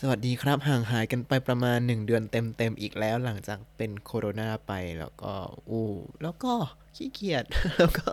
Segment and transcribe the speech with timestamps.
[0.00, 5.32] สวัสดีครับ ห่างหายกันไปประมาณ 1 เดือนเต็มๆอีกแล้วหลังจากเป็นโคโรนาไปแล้วก็
[5.70, 5.88] อู้
[6.22, 6.52] แล้วก็
[6.96, 7.44] ขี้เกียจ
[7.76, 8.10] แล้วก็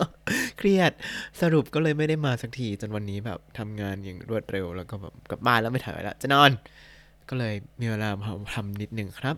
[0.58, 0.92] เครียด
[1.40, 6.50] สรุปก็เลยไม่ได้มาสักทีจนวันนี้แบบทำงานอย่างรวดเร็ว แล้วก็แบบกลับบ้านแล้วไม่ถ่ายแล้วจะนอน
[7.28, 9.36] ก็เลยมีเวลามาทำนิดหนึ่งครับ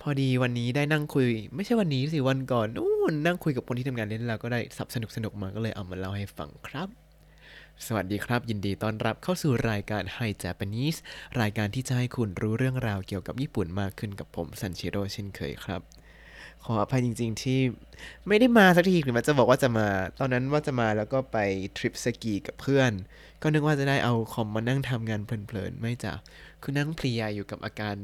[0.00, 7.03] พอดีวันนี้ได้นั่งคุย ไม่ใช่วันนี้สิวันก่อนนู่นนั่งคุยกับคนที่ทำงานเล่นแล้วก็ได้สับสนุกสนุกๆมาก็เลยเอามาเล่าให้ฟังครับ
[7.86, 10.98] สวัสดีครับ ยินดีต้อนรับเข้าสู่รายการ Hi Japanese
[11.40, 15.80] รายการที่จะให้คุณรู้เรื่องราวเกี่ยวกับญี่ปุ่นมากขึ้นกับผมซันชิโร่เช่นเคยครับ
[16.64, 17.60] ขออภัยจริง ๆ ที่
[18.28, 19.86] ไม่ได้มาสักทีถึงแม้จะบอกว่าจะมา
[20.18, 21.38] ตอนนั้นว่าจะมาแล้วก็ไป
[21.76, 22.92] ทริปสกีกับเพื่อน
[23.42, 26.14] ก็นึกว่าจะได้เอาคอมมานั่งทำงานเพลินๆ ไม่จ้ะ
[26.62, 27.96] คือนั่งเพลียอยู่กับอาการ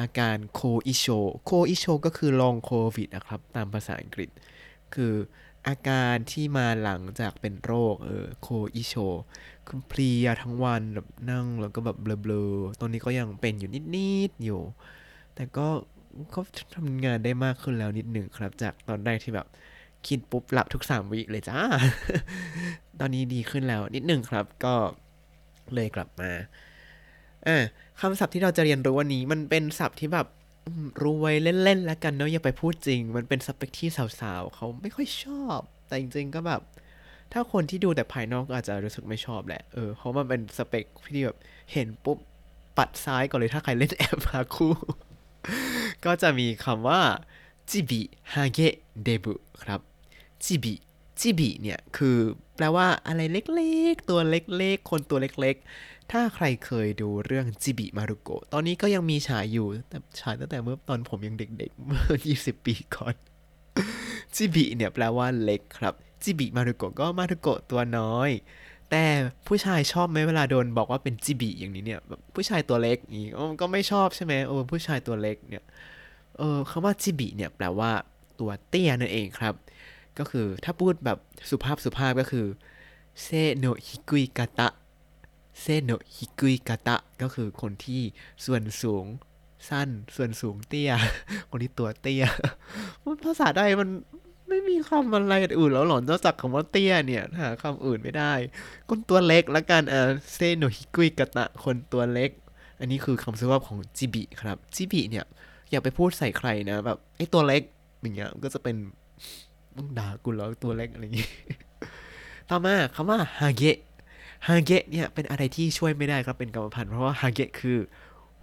[0.00, 4.30] อาการ後遺症 後遺症 ก็คือ long COVID นะครับ ตามภาษาอังกฤษ
[4.94, 5.14] คือ
[5.68, 8.94] อาการที่มาหลังจากเป็นโรคเออโคอิโช
[9.66, 14.60] คือเพลียทั้งวันแบบนั่งแล้วก็แบบเบลอๆตอนนี้ก็ยังเป็นอยู่นิดๆอยู่
[15.34, 15.68] แต่ก็
[16.34, 16.40] ก็
[16.76, 19.46] ทำงานได้มากขึ้นแล้วนิดหนึ่งครับ จากตอนแรกที่แบบ
[20.06, 21.58] คิดปุ๊บหลับทุกสามวิเลยจ้า
[23.00, 24.74] ตอนนี้ดีขึ้นแล้วนิดหนึ่งครับก็
[25.74, 26.30] เลยกลับมา
[27.46, 27.56] อ่า
[28.00, 30.26] คำศัพท์ที่เราจะเรียนรู้วันนี้มันเป็นศัพท์ที่แบบ
[31.02, 31.32] รู้ไว้
[31.64, 36.60] เล่นๆแล้วกันเนาะอย่าไปพูดจริง มันเป็นสเปคที่สาวๆเขาไม่ค่อยชอบ แต่จริงๆก็แบบ
[37.32, 41.38] ถ้าคนที่ดูแต่ภายนอกก็อาจจะรู้สึกไม่ชอบแหละเออเพราะมันเป็นสเปคที่แบบ
[41.72, 42.18] เห็นปุ๊บ
[42.76, 44.74] ปัดซ้ายก่อนเลยถ้าใครเล่นแอปหาคู่
[46.04, 47.00] ก็จะมีคำว่า
[47.70, 48.00] จิบิ
[48.32, 49.80] ฮาเกะเดบุครับ
[50.44, 50.74] จิบิ
[51.20, 52.18] จิบิเนี่ย คือ
[52.56, 62.02] แปลว่าอะไรเล็กๆ ตัวเล็กๆ คนตัวเล็กๆ ถ้าใครเคยดูเรื่องจิบิมารุโกะ ตอนนี้ก็ยังมีฉายอยู่ แต่ฉายตั้งแต่เมื่อตอนผมยังเด็กๆ เมื่อ
[62.38, 63.14] 20 ปีก่อน
[64.34, 68.30] จิบิเนี่ยแปลว่าเล็กครับ จิบิมารุโกะก็มารุโกะตัวน้อย
[68.90, 69.04] แต่
[69.46, 72.00] ผู้ชายชอบไหมเวลาโดนบอกว่าเป็นจิบิอย่างนี้เนี่ย
[72.34, 75.64] ผู้ชายตัวเล็กอย่างนี้ก็ไม่ชอบใช่ไหมเออผู้ชายตัวเล็กเนี่ย
[76.38, 77.90] เออคำว่าจิบิเนี่ยแปลว่า
[78.40, 79.54] ตัวเตี้ยนั่นเองครับ
[80.18, 81.18] ก็คือถ้าพูดแบบ
[81.50, 82.46] สุภาพสุภาพก็คือ
[83.22, 84.68] เซโนฮิกุยกะตะ
[85.60, 88.02] เซโนฮิกุยกะตะก็คือคนที่
[88.44, 89.04] ส่วนสูง
[89.68, 90.92] สั้น ส่วนสูงเตี้ย
[91.50, 92.24] คนที่ตัวเตี้ย
[93.04, 93.88] มันภาษาใดมัน
[94.48, 98.32] ไม่มีคำอะไรอื่นแล้วหรอนอกจากคำว่าเตี้ยเนี่ยหาคำอื่นไม่ได้
[98.88, 102.30] คนตัวเล็กละกันอ่าเซโนฮิกุยกะตะคนตัวเล็ก
[102.80, 105.24] อันนี้คือคำสุภาพของจิบิครับจิบิเนี่ย
[105.70, 107.62] อย่าไปพูดใส่ใครนะแบบไอ้ตัวเล็ก
[108.00, 108.76] อย่างเงี้ยก็จะเป็น
[109.76, 111.28] มึงด่ากูแล้วตัวเล็กอะไรอย่างงี้
[112.48, 113.78] ต่อมาคำว่าฮาเกะ
[114.46, 117.78] ฮาเกะเนี่ยเป็นอะไรที่ช่วยไม่ได้ครับเป็นกรรมพันธุ์เพราะว่าฮาเกะคือ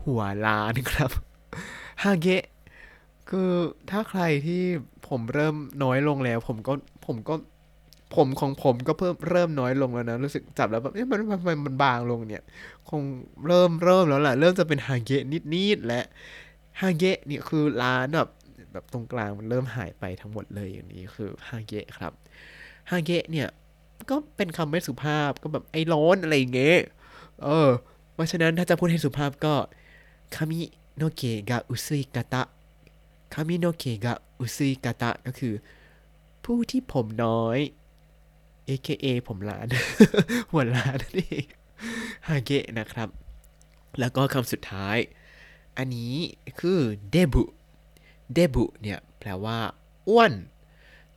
[0.03, 1.11] หัวล้านครับ
[2.03, 2.43] ฮาเกะ
[3.29, 3.51] คือ
[3.89, 4.63] ถ้าใครที่
[5.07, 6.73] ผมเริ่มน้อยลงแล้ว ผมก็
[7.05, 7.35] ผมก็
[8.15, 12.43] ผมของผมก็เพิ่มเริ่มน้อยลงแล้วนะ รู้สึกจับแล้วแบบเอ๊ะมันมันมันมันบางลงเนี่ย
[12.89, 13.01] คง
[13.47, 16.01] เริ่มเริ่มแล้วแหละเริ่มจะเป็นฮาเกะนิดๆและ
[16.81, 18.29] ฮาเกะเนี่ยคือร้านแบบ
[18.71, 22.13] แบบตรงกลางมันเริ่มหายไปทั้งหมดเลยอย่างนี้คือฮาเกะครับ
[22.89, 23.49] ฮาเกะเนี่ย
[24.09, 26.79] ก็เป็นคำไม่สุภาพก็แบบไอ้ร้อนอะไรอย่างเงี้ย
[27.43, 27.69] เออ
[28.13, 29.55] เพราะฉะนั้นถ้าจะพูดให้สุภาพก็
[30.35, 30.59] คามิ
[30.95, 32.43] โนเกะกะอุซุยกะตะ
[33.33, 35.53] คามิโนเกะกะอุซุยกะตะก็คือ
[36.45, 37.59] ผู้ที่ผมน้อย
[38.67, 39.67] AKA ผมล้าน
[40.51, 41.41] หัวล้านนั่
[42.27, 43.09] ฮาเกะนะครับ
[43.99, 44.97] แล้วก็คำสุดท้าย
[45.77, 46.13] อันนี้
[46.59, 46.79] คือ
[47.11, 47.43] เดบุ
[48.33, 49.57] เดบุเนี่ยแปลว่า
[50.09, 50.33] อ้วน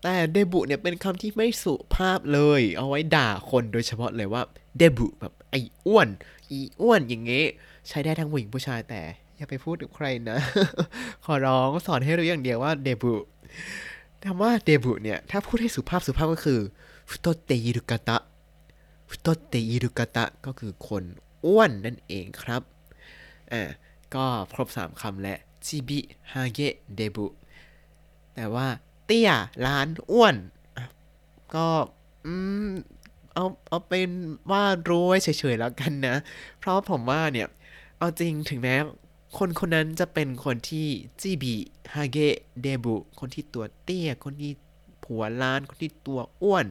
[0.02, 4.42] แต่เดบุเนี่ยเป็นคำที่ไม่สุภาพเลย เอาไว้ด่าคนโดยเฉพาะเลยว่า
[4.76, 6.08] เดบุแบบไอ้อ้วน
[6.50, 7.47] อีอ้วนอย่างเงี้ย
[7.88, 9.02] ใช้ได้ทั้งผู้หญิงผู้ชายแต่
[9.36, 10.38] อย่าไปพูดกับใครนะ
[11.25, 13.12] ขอร้องสอนให้รู้อย่างเดียวว่าเดบุ
[14.25, 16.60] คำว่าเดบุเนี่ย ถ้าพูดให้สุภาพสุภาพก็คือ
[17.10, 18.16] ฟุโตเตยิรุกะตะ
[19.08, 21.04] ฟุโตเตยิรุกะตะก็คือคน
[21.44, 22.62] อ้วนนั่นเองครับ
[23.52, 23.62] อ่า
[24.14, 26.00] ก็ครบ 3คำและ จิบิ
[26.32, 27.26] ฮาเกะเดบุ
[28.34, 28.66] แต่ว่า
[29.06, 29.30] เตี้ย
[29.66, 30.36] ล้านอ้วน
[31.54, 31.66] ก็
[32.26, 32.34] อื
[32.69, 32.72] ม
[33.34, 34.10] เอาเอาเป็น
[34.50, 36.16] ว่ารู้ไว้เฉยๆแล้วกันนะ
[36.58, 37.48] เพราะผมว่าเนี่ย
[37.98, 38.76] เอาจริงถึงแม้
[39.38, 40.87] คนคนนั้นจะเป็นคนที่
[41.20, 41.55] จิบิ
[41.94, 44.52] ฮาเกะเดบุคนที่ตัวเตี้ย คนที่
[45.05, 46.67] ผัวล้าน คนที่ตัวอ้วน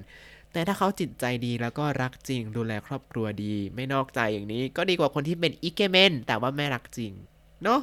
[0.51, 7.11] แต่ถ้าเขาจิตใจดีแล้วก็รักจริง ดูแลครอบครัวดี ไม่นอกใจอย่างนี้ ก็ดีกว่าคนที่เป็นอิเกเมนแต่ว่าไม่รักจริง
[7.63, 7.81] เนาะ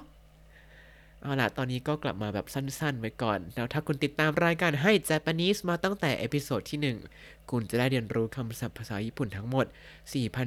[1.22, 9.66] เอาละตอนนี้ก็กลับมาแบบสั้นๆไว้ก่อน แล้วถ้าคุณติดตามรายการให้ Japanese มาตั้งแต่ episode ที่ 1 คุณจะได้เรียนรู้คำศัพท์ภาษาญี่ปุ่นทั้งหมด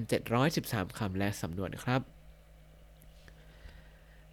[0.04, 2.02] 4,713 คำและสำนวนครับ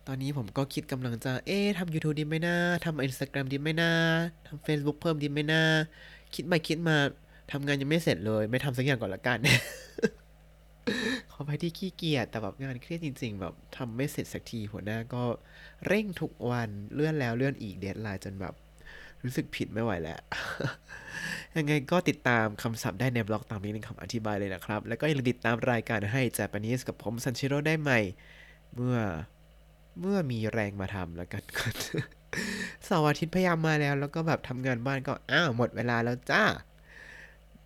[0.07, 3.93] ตอนนี้ผมก็คิดกำลังจะ เอ๊ะทำ YouTube ดีไหมนะทำ Instagram ดีไหมนะ
[4.47, 5.63] ทำ Facebook เพิ่มดีไหมนะ
[6.35, 6.97] คิดไปคิดมา
[7.53, 9.39] ทำงานยังไม่เสร็จเลย ไม่ทำสักอย่างก่อนละกัน
[11.41, 15.23] ออภัยที่ขี้เกียจแต่แบบงานเครียดจริง ๆ แบบทำไม่เสร็จสักทีหัวหน้าก็
[15.87, 18.55] เร่งทุกวันเลื่อนแล้วเลื่อนอีก deadline จนแบบ
[19.25, 20.21] รู้สึกผิดไม่ไหวแล้ว
[21.57, 28.01] ยังไงก็ติดตามคำศัพท์ได้ในบล็อกตามนี้ในคำอธิบายเลยนะครับ แล้วก็อย่าลืมติดตามรายการให้ Japanese กับผมซันชิโร่ได้ใหม่
[28.75, 28.99] เมื่อ
[30.01, 31.43] เมื่อมีแรงมาทำแล้วกัน
[32.85, 36.45] เสาร์อาทิตย์พยายามมาแล้ว แล้วก็แบบทำงานบ้านก็อ้าวหมดเวลาแล้วจ้า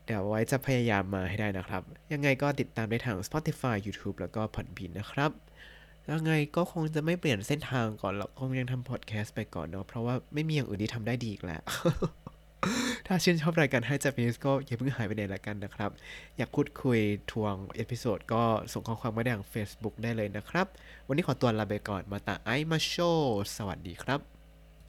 [0.06, 5.30] เดี๋ยวไว้จะพยายามมาให้ได้นะครับ ยังไงก็ติดตามได้ทาง Spotify YouTube แล้วก็ Podbean นะครับ
[6.10, 11.62] ยังไงก็คงจะไม่เปลี่ยนเส้นทางก่อนหรอกคงยังทำพอดแคสต์ไปก่อนเนาะเพราะว่าไม่มีอย่างอื่นที่ทำได้ดีอีกแล้ว
[13.06, 15.90] ถ้าชื่นชอบรายการให้ Japanese ก็อย่าเพิ่งหายไปไหนละกันนะครับ
[16.36, 16.98] อยากพูดคุย
[17.32, 18.42] ทวง episode ก็
[18.72, 20.66] ส่งข้อความมาได้ทาง Facebook ได้เลยนะครับ
[21.06, 22.94] วันนี้ขอตัวลาไปก่อนまた会いましょう
[23.56, 24.33] สวัสดีครับ